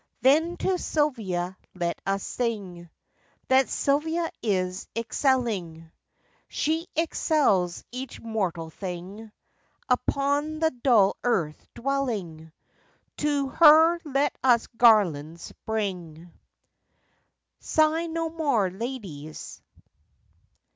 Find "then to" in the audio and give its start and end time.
0.21-0.79